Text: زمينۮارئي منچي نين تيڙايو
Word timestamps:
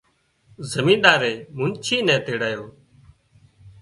زمينۮارئي 0.71 1.35
منچي 1.57 1.97
نين 2.07 2.19
تيڙايو 2.25 2.63